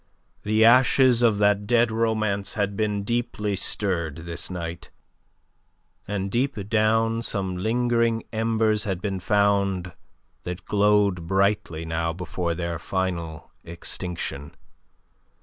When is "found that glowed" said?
9.19-11.27